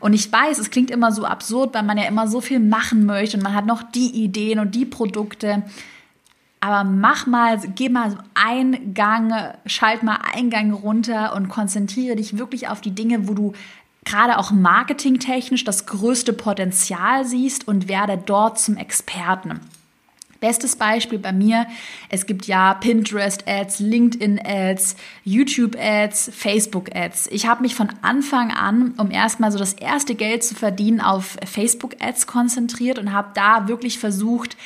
Und 0.00 0.14
ich 0.14 0.32
weiß, 0.32 0.58
es 0.58 0.70
klingt 0.70 0.90
immer 0.90 1.12
so 1.12 1.24
absurd, 1.24 1.74
weil 1.74 1.82
man 1.82 1.98
ja 1.98 2.04
immer 2.04 2.26
so 2.26 2.40
viel 2.40 2.58
machen 2.58 3.04
möchte 3.04 3.36
und 3.36 3.42
man 3.42 3.54
hat 3.54 3.66
noch 3.66 3.82
die 3.82 4.10
Ideen 4.24 4.58
und 4.58 4.74
die 4.74 4.86
Produkte. 4.86 5.62
Aber 6.60 6.84
mach 6.84 7.26
mal, 7.26 7.58
geh 7.74 7.88
mal 7.88 8.18
einen 8.34 8.94
Gang, 8.94 9.32
schalt 9.66 10.02
mal 10.02 10.18
einen 10.34 10.50
Gang 10.50 10.74
runter 10.74 11.34
und 11.34 11.48
konzentriere 11.48 12.16
dich 12.16 12.38
wirklich 12.38 12.68
auf 12.68 12.80
die 12.80 12.94
Dinge, 12.94 13.28
wo 13.28 13.34
du 13.34 13.52
gerade 14.04 14.38
auch 14.38 14.50
marketingtechnisch 14.50 15.64
das 15.64 15.86
größte 15.86 16.32
Potenzial 16.32 17.24
siehst 17.24 17.68
und 17.68 17.88
werde 17.88 18.18
dort 18.18 18.58
zum 18.58 18.76
Experten. 18.76 19.60
Bestes 20.40 20.76
Beispiel 20.76 21.18
bei 21.18 21.32
mir, 21.32 21.66
es 22.08 22.24
gibt 22.24 22.46
ja 22.46 22.72
Pinterest-Ads, 22.72 23.80
LinkedIn-Ads, 23.80 24.96
YouTube-Ads, 25.24 26.30
Facebook-Ads. 26.34 27.26
Ich 27.26 27.46
habe 27.46 27.60
mich 27.60 27.74
von 27.74 27.90
Anfang 28.00 28.50
an, 28.50 28.94
um 28.96 29.10
erstmal 29.10 29.52
so 29.52 29.58
das 29.58 29.74
erste 29.74 30.14
Geld 30.14 30.42
zu 30.42 30.54
verdienen, 30.54 31.02
auf 31.02 31.36
Facebook-Ads 31.44 32.26
konzentriert 32.26 32.98
und 32.98 33.12
habe 33.12 33.32
da 33.34 33.68
wirklich 33.68 33.98
versucht, 33.98 34.56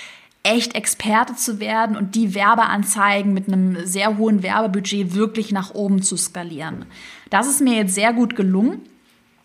echt 0.44 0.76
Experte 0.76 1.34
zu 1.34 1.58
werden 1.58 1.96
und 1.96 2.14
die 2.14 2.36
Werbeanzeigen 2.36 3.34
mit 3.34 3.48
einem 3.48 3.84
sehr 3.84 4.16
hohen 4.16 4.44
Werbebudget 4.44 5.14
wirklich 5.14 5.50
nach 5.50 5.74
oben 5.74 6.02
zu 6.02 6.16
skalieren. 6.16 6.84
Das 7.30 7.48
ist 7.48 7.60
mir 7.60 7.74
jetzt 7.74 7.96
sehr 7.96 8.12
gut 8.12 8.36
gelungen. 8.36 8.82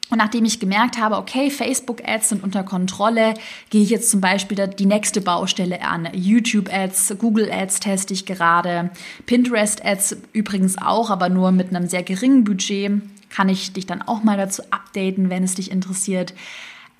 Und 0.09 0.17
nachdem 0.17 0.43
ich 0.45 0.59
gemerkt 0.59 0.97
habe, 0.97 1.17
okay, 1.17 1.51
Facebook-Ads 1.51 2.29
sind 2.29 2.43
unter 2.43 2.63
Kontrolle, 2.63 3.35
gehe 3.69 3.83
ich 3.83 3.91
jetzt 3.91 4.09
zum 4.09 4.21
Beispiel 4.21 4.67
die 4.67 4.87
nächste 4.87 5.21
Baustelle 5.21 5.83
an. 5.83 6.09
YouTube-Ads, 6.13 7.15
Google-Ads 7.19 7.79
teste 7.79 8.13
ich 8.13 8.25
gerade, 8.25 8.89
Pinterest-Ads 9.27 10.17
übrigens 10.33 10.79
auch, 10.79 11.11
aber 11.11 11.29
nur 11.29 11.51
mit 11.51 11.69
einem 11.69 11.87
sehr 11.87 12.03
geringen 12.03 12.43
Budget. 12.43 13.01
Kann 13.29 13.49
ich 13.49 13.73
dich 13.73 13.85
dann 13.85 14.01
auch 14.01 14.23
mal 14.23 14.37
dazu 14.37 14.63
updaten, 14.71 15.29
wenn 15.29 15.43
es 15.43 15.53
dich 15.53 15.69
interessiert. 15.69 16.33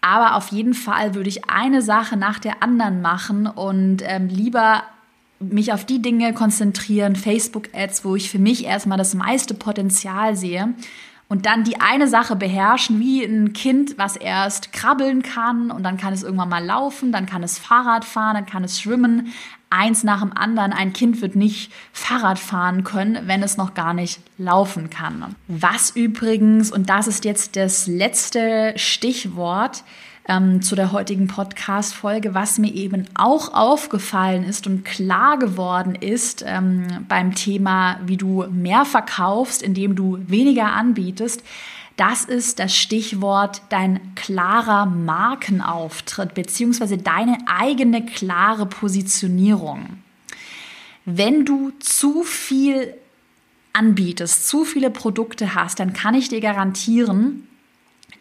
Aber 0.02 0.36
auf 0.36 0.50
jeden 0.50 0.76
Fall 0.76 1.16
würde 1.16 1.30
ich 1.30 1.50
eine 1.50 1.82
Sache 1.82 2.16
nach 2.16 2.38
der 2.38 2.62
anderen 2.62 3.02
machen 3.02 3.48
und 3.48 4.04
ähm, 4.06 4.28
lieber 4.28 4.84
mich 5.40 5.74
auf 5.74 5.84
die 5.84 6.02
Dinge 6.02 6.34
konzentrieren, 6.34 7.16
Facebook-Ads, 7.16 8.06
wo 8.06 8.16
ich 8.16 8.30
für 8.30 8.40
mich 8.40 8.66
erstmal 8.66 8.98
das 8.98 9.16
meiste 9.16 9.56
Potenzial 9.56 10.36
sehe 10.36 10.76
und 11.30 11.46
dann 11.46 11.64
die 11.64 11.80
eine 11.80 12.08
Sache 12.08 12.36
beherrschen, 12.36 13.00
wie 13.00 13.24
ein 13.24 13.54
Kind, 13.54 13.98
was 13.98 14.16
erst 14.16 14.74
krabbeln 14.74 15.22
kann 15.22 15.70
und 15.70 15.84
dann 15.84 15.96
kann 15.96 16.12
es 16.12 16.24
irgendwann 16.24 16.50
mal 16.50 16.66
laufen, 16.66 17.12
dann 17.12 17.28
kann 17.28 17.44
es 17.44 17.60
Fahrrad 17.60 18.04
fahren, 18.04 18.34
dann 18.34 18.46
kann 18.48 18.64
es 18.64 18.82
schwimmen. 18.82 19.32
Eins 19.72 20.04
nach 20.04 20.22
dem 20.22 20.36
anderen. 20.36 20.74
Ein 20.74 20.94
Kind 20.94 21.22
wird 21.22 21.36
nicht 21.36 21.72
Fahrrad 21.94 22.40
fahren 22.40 22.84
können, 22.84 23.28
wenn 23.28 23.44
es 23.44 23.56
noch 23.56 23.76
gar 23.76 23.94
nicht 23.94 24.20
laufen 24.40 24.90
kann. 24.90 25.36
Was 25.48 25.92
übrigens, 25.92 26.72
und 26.72 26.90
das 26.90 27.06
ist 27.06 27.24
jetzt 27.24 27.56
das 27.56 27.86
letzte 27.86 28.74
Stichwort, 28.76 29.84
ähm, 30.30 30.62
zu 30.62 30.76
der 30.76 30.92
heutigen 30.94 31.28
Podcast-Folge, 31.28 32.34
was 32.34 32.60
mir 32.60 32.74
eben 32.74 33.08
auch 33.16 33.54
aufgefallen 33.54 34.44
ist 34.44 34.68
und 34.68 34.86
klar 34.86 35.38
geworden 35.38 35.96
ist 35.96 36.46
ähm, 36.48 36.88
beim 37.10 37.34
Thema, 37.36 38.00
wie 38.06 38.16
du 38.16 38.46
mehr 38.52 38.86
verkaufst, 38.86 39.64
indem 39.64 39.96
du 39.96 40.20
weniger 40.28 40.68
anbietest. 40.68 41.44
Das 41.98 42.24
ist 42.24 42.60
das 42.60 42.74
Stichwort 42.78 43.64
dein 43.70 44.16
klarer 44.16 44.86
Markenauftritt 44.86 46.34
beziehungsweise 46.34 46.98
deine 46.98 47.38
eigene 47.48 48.06
klare 48.06 48.68
Positionierung. 48.68 49.98
Wenn 51.06 51.44
du 51.44 51.72
zu 51.80 52.24
viel 52.24 52.94
anbietest, 53.74 54.48
zu 54.48 54.64
viele 54.64 54.92
Produkte 54.92 55.56
hast, 55.56 55.80
dann 55.80 55.92
kann 55.94 56.14
ich 56.14 56.30
dir 56.30 56.40
garantieren, 56.40 57.49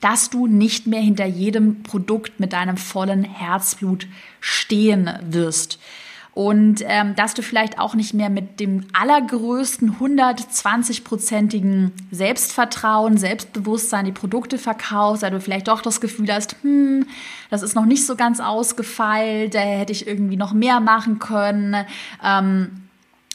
dass 0.01 0.31
du 0.31 0.47
nicht 0.47 0.87
mehr 0.87 1.01
hinter 1.01 1.27
jedem 1.27 1.83
Produkt 1.83 2.41
mit 2.41 2.53
deinem 2.53 2.77
vollen 2.77 3.25
Herzblut 3.25 4.07
stehen 4.41 5.11
wirst. 5.23 5.79
Und 6.39 6.85
ähm, 6.87 7.17
dass 7.17 7.35
du 7.35 7.43
vielleicht 7.43 7.81
auch 7.81 7.97
nicht 7.97 8.15
mehr 8.15 8.31
mit 8.31 8.61
dem 8.61 8.85
allergrößten 8.93 9.97
120-prozentigen 9.99 11.91
Selbstvertrauen, 12.13 13.17
Selbstbewusstsein 13.17 14.05
die 14.05 14.13
Produkte 14.13 14.57
verkaufst, 14.57 15.25
weil 15.25 15.33
du 15.33 15.41
vielleicht 15.41 15.67
doch 15.67 15.83
das 15.83 16.01
Gefühl 16.01 16.33
hast, 16.33 16.55
hm, 16.63 17.07
das 17.51 17.63
ist 17.63 17.75
noch 17.75 17.87
nicht 17.87 18.07
so 18.07 18.15
ganz 18.15 18.39
ausgefeilt, 18.39 19.55
da 19.55 19.59
hätte 19.59 19.91
ich 19.91 20.07
irgendwie 20.07 20.37
noch 20.37 20.53
mehr 20.53 20.79
machen 20.79 21.19
können. 21.19 21.75
Ähm, 22.23 22.88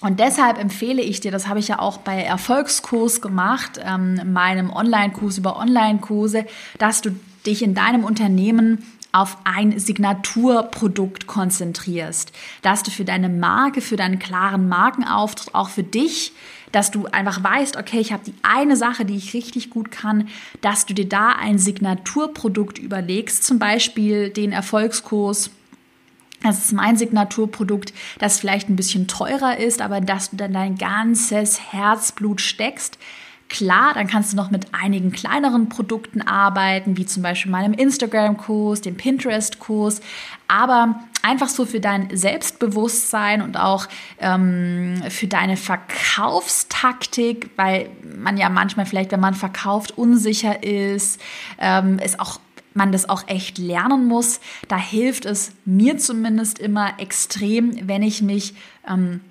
und 0.04 0.20
deshalb 0.20 0.60
empfehle 0.60 1.02
ich 1.02 1.22
dir, 1.22 1.32
das 1.32 1.48
habe 1.48 1.60
ich 1.60 1.70
ja 1.70 1.80
auch 1.80 1.96
bei 1.98 2.22
Erfolgskurs 2.22 3.22
gemacht, 3.22 3.80
ähm, 3.82 4.20
meinem 4.34 4.70
Online-Kurs 4.70 5.38
über 5.38 5.58
Online-Kurse, 5.58 6.46
dass 6.78 7.00
du 7.00 7.12
dich 7.46 7.64
in 7.64 7.74
deinem 7.74 8.04
Unternehmen 8.04 8.84
auf 9.14 9.38
ein 9.46 9.80
Signaturprodukt 9.80 11.26
konzentrierst, 11.26 12.34
dass 12.64 12.84
du 12.84 12.92
für 12.92 13.06
deine 13.06 13.30
Marke, 13.30 13.80
für 13.80 13.96
deinen 13.96 14.20
klaren 14.20 14.68
Markenauftritt, 14.68 15.56
auch 15.56 15.70
für 15.70 15.84
dich, 15.84 16.34
dass 16.74 16.92
du 16.92 17.06
einfach 17.06 17.42
weißt, 17.42 17.78
okay, 17.78 18.00
ich 18.00 18.12
habe 18.12 18.26
die 18.26 18.34
eine 18.44 18.76
Sache, 18.76 19.06
die 19.06 19.16
ich 19.16 19.34
richtig 19.34 19.70
gut 19.70 19.90
kann, 19.90 20.28
dass 20.60 20.86
du 20.86 20.94
dir 20.94 21.08
da 21.08 21.30
ein 21.30 21.60
Signaturprodukt 21.60 22.78
überlegst, 22.78 23.46
zum 23.46 23.58
Beispiel 23.58 24.32
den 24.32 24.52
Erfolgskurs 24.52 25.50
das 26.44 26.60
ist 26.60 26.74
mein 26.74 26.98
Signaturprodukt, 26.98 27.94
das 28.20 28.40
vielleicht 28.40 28.70
ein 28.70 28.76
bisschen 28.76 29.08
teurer 29.08 29.58
ist, 29.58 29.82
aber 29.82 30.02
dass 30.02 30.30
du 30.30 30.38
dann 30.38 30.54
dein 30.54 30.76
ganzes 30.76 31.72
Herzblut 31.72 32.42
steckst. 32.42 32.98
Klar, 33.50 33.94
dann 33.94 34.08
kannst 34.08 34.34
du 34.34 34.38
noch 34.38 34.50
mit 34.50 34.74
einigen 34.74 35.12
kleineren 35.12 35.70
Produkten 35.70 36.22
arbeiten, 36.22 36.98
wie 36.98 37.06
zum 37.06 37.22
Beispiel 37.22 37.52
meinem 37.52 37.74
Instagram-Kurs, 37.74 38.82
dem 38.82 38.96
Pinterest-Kurs, 38.98 40.02
aber 40.48 41.00
einfach 41.22 41.50
so 41.50 41.66
für 41.66 41.80
dein 41.80 42.16
Selbstbewusstsein 42.16 43.42
und 43.42 43.58
auch 43.58 43.88
ähm, 44.20 45.04
für 45.10 45.28
deine 45.28 45.56
Verkaufstaktik, 45.56 47.52
weil 47.56 47.90
man 48.18 48.38
ja 48.38 48.50
manchmal 48.50 48.86
vielleicht, 48.86 49.12
wenn 49.12 49.20
man 49.20 49.36
verkauft, 49.36 49.98
unsicher 49.98 50.64
ist, 50.64 51.22
ähm, 51.60 52.00
ist 52.00 52.20
auch 52.20 52.40
man 52.74 52.92
das 52.92 53.10
auch 53.10 53.28
echt 53.28 53.58
lernen 53.58 54.08
muss. 54.08 54.40
Da 54.68 54.78
hilft 54.78 55.26
es 55.26 55.52
mir 55.66 55.98
zumindest 55.98 56.60
immer 56.60 57.00
extrem, 57.00 57.88
wenn 57.88 58.04
ich 58.04 58.22
mich 58.22 58.56
ähm, 58.88 59.22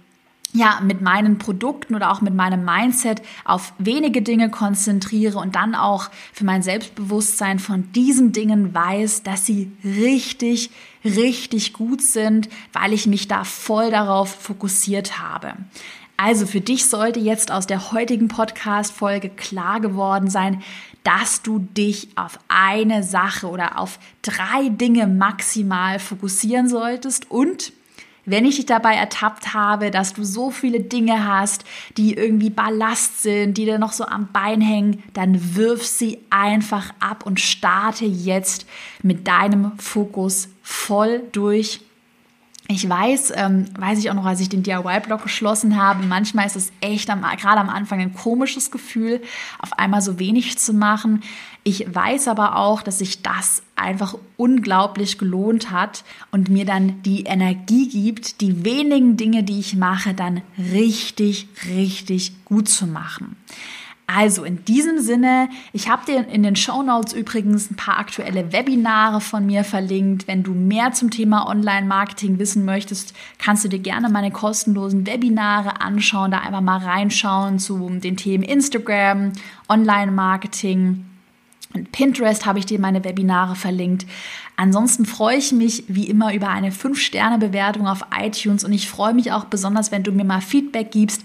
ja, 0.55 0.81
mit 0.83 1.01
meinen 1.01 1.39
Produkten 1.39 1.95
oder 1.95 2.11
auch 2.11 2.21
mit 2.21 2.35
meinem 2.35 2.65
Mindset 2.65 3.23
auf 3.45 3.73
wenige 3.78 4.21
Dinge 4.21 4.50
konzentriere 4.50 5.39
und 5.39 5.57
dann 5.57 5.75
auch 5.75 6.11
für 6.33 6.45
mein 6.45 6.63
Selbstbewusstsein 6.63 7.59
von 7.59 7.91
diesen 7.93 8.33
Dingen 8.33 8.75
weiß, 8.75 9.23
dass 9.23 9.47
sie 9.47 9.73
richtig, 9.83 10.71
richtig 11.05 11.73
gut 11.73 12.02
sind, 12.02 12.50
weil 12.75 12.93
ich 12.93 13.07
mich 13.07 13.28
da 13.28 13.45
voll 13.45 13.91
darauf 13.91 14.28
fokussiert 14.28 15.19
habe. 15.19 15.55
Also 16.19 16.47
für 16.47 16.61
dich 16.61 16.85
sollte 16.85 17.19
jetzt 17.19 17.50
aus 17.50 17.67
der 17.67 17.91
heutigen 17.91 18.28
Podcast-Folge 18.28 19.31
klar 19.31 19.81
geworden 19.81 20.28
sein, 20.28 20.63
dass 21.04 21.43
du 21.43 21.58
dich 21.58 22.08
auf 22.17 22.38
eine 22.49 23.02
Sache 23.02 23.49
oder 23.49 23.78
auf 23.78 23.99
drei 24.23 24.69
Dinge 24.69 25.06
maximal 25.06 25.99
fokussieren 25.99 26.69
solltest. 26.69 27.30
Und 27.30 27.73
wenn 28.25 28.45
ich 28.45 28.56
dich 28.56 28.67
dabei 28.67 28.95
ertappt 28.95 29.52
habe, 29.52 29.91
dass 29.91 30.12
du 30.15 30.23
so 30.23 30.50
viele 30.50 30.80
Dinge 30.80 31.26
hast, 31.26 31.65
die 31.97 32.15
irgendwie 32.15 32.50
Ballast 32.50 33.23
sind, 33.23 33.58
die 33.58 33.65
dir 33.65 33.78
noch 33.78 33.93
so 33.93 34.04
am 34.04 34.28
Bein 34.32 34.60
hängen, 34.60 35.02
dann 35.12 35.56
wirf 35.56 35.84
sie 35.84 36.21
einfach 36.30 36.95
ab 37.00 37.26
und 37.26 37.41
starte 37.41 38.04
jetzt 38.04 38.67
mit 39.02 39.26
deinem 39.26 39.76
Fokus 39.78 40.49
voll 40.62 41.23
durch 41.32 41.80
ich 42.69 42.89
weiß, 42.89 43.33
ähm, 43.37 43.67
weiß 43.79 43.99
ich 43.99 44.11
auch 44.11 44.15
noch, 44.15 44.25
als 44.25 44.41
ich 44.41 44.49
den 44.49 44.63
DIY-Blog 44.63 45.23
geschlossen 45.23 45.81
habe, 45.81 46.05
manchmal 46.07 46.47
ist 46.47 46.57
es 46.57 46.73
echt 46.81 47.11
am, 47.11 47.23
gerade 47.23 47.61
am 47.61 47.69
Anfang 47.69 48.01
ein 48.01 48.15
komisches 48.15 48.71
Gefühl, 48.71 49.21
auf 49.59 49.79
einmal 49.79 50.01
so 50.01 50.19
wenig 50.19 50.59
zu 50.59 50.73
machen. 50.73 51.23
Ich 51.65 51.93
weiß 51.93 52.29
aber 52.29 52.57
auch, 52.57 52.83
dass 52.83 52.99
sich 52.99 53.23
das 53.23 53.63
einfach 53.77 54.17
unglaublich 54.37 55.19
gelohnt 55.19 55.71
hat 55.71 56.05
und 56.31 56.49
mir 56.49 56.65
dann 56.65 57.03
die 57.03 57.25
Energie 57.25 57.89
gibt, 57.89 58.41
die 58.41 58.65
wenigen 58.65 59.17
Dinge, 59.17 59.43
die 59.43 59.61
ich 59.61 59.77
mache, 59.77 60.15
dann 60.15 60.43
richtig, 60.59 61.49
richtig 61.69 62.45
gut 62.45 62.69
zu 62.69 62.87
machen. 62.87 63.37
Also 64.06 64.45
in 64.45 64.65
diesem 64.65 64.99
Sinne, 64.99 65.49
ich 65.73 65.88
habe 65.88 66.04
dir 66.04 66.28
in 66.28 66.43
den 66.43 66.56
Show 66.56 66.82
Notes 66.82 67.15
übrigens 67.15 67.71
ein 67.71 67.76
paar 67.76 67.99
aktuelle 67.99 68.52
Webinare 68.52 69.21
von 69.21 69.47
mir 69.47 69.65
verlinkt. 69.65 70.26
Wenn 70.26 70.43
du 70.43 70.52
mehr 70.52 70.93
zum 70.93 71.10
Thema 71.10 71.49
Online-Marketing 71.49 72.38
wissen 72.38 72.65
möchtest, 72.65 73.15
kannst 73.38 73.65
du 73.65 73.69
dir 73.69 73.78
gerne 73.78 74.08
meine 74.10 74.30
kostenlosen 74.30 75.06
Webinare 75.06 75.80
anschauen, 75.80 76.32
da 76.32 76.41
einfach 76.41 76.60
mal 76.60 76.78
reinschauen 76.78 77.58
zu 77.58 77.88
den 77.88 78.17
Themen 78.17 78.43
Instagram, 78.43 79.32
Online-Marketing. 79.69 81.06
Und 81.75 81.91
Pinterest 81.93 82.45
habe 82.45 82.58
ich 82.58 82.67
dir 82.67 82.78
meine 82.78 83.04
Webinare 83.04 83.54
verlinkt. 83.54 84.04
Ansonsten 84.56 85.06
freue 85.06 85.38
ich 85.38 85.52
mich 85.52 85.84
wie 85.88 86.08
immer 86.08 86.34
über 86.34 86.49
eine 86.49 86.71
5-Sterne-Bewertung 86.71 87.86
auf 87.86 88.04
iTunes 88.15 88.65
und 88.65 88.73
ich 88.73 88.91
freue 88.91 89.15
mich 89.15 89.32
auch 89.32 89.47
besonders, 89.47 89.91
wenn 89.91 90.02
du 90.02 90.12
mir 90.12 90.25
mal 90.25 90.43
Feedback 90.43 90.91
gibst, 90.91 91.23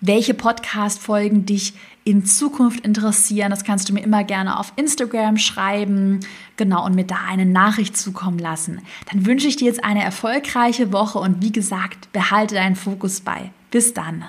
welche 0.00 0.32
Podcast-Folgen 0.32 1.44
dich 1.44 1.74
in 2.04 2.24
Zukunft 2.24 2.80
interessieren. 2.84 3.50
Das 3.50 3.64
kannst 3.64 3.88
du 3.88 3.92
mir 3.92 4.02
immer 4.02 4.24
gerne 4.24 4.58
auf 4.58 4.72
Instagram 4.76 5.36
schreiben, 5.36 6.20
genau, 6.56 6.84
und 6.84 6.94
mir 6.94 7.04
da 7.04 7.18
eine 7.28 7.46
Nachricht 7.46 7.96
zukommen 7.96 8.38
lassen. 8.38 8.80
Dann 9.10 9.26
wünsche 9.26 9.48
ich 9.48 9.56
dir 9.56 9.66
jetzt 9.66 9.84
eine 9.84 10.02
erfolgreiche 10.02 10.92
Woche 10.92 11.18
und 11.18 11.42
wie 11.42 11.52
gesagt, 11.52 12.12
behalte 12.12 12.54
deinen 12.54 12.76
Fokus 12.76 13.20
bei. 13.20 13.50
Bis 13.70 13.94
dann. 13.94 14.24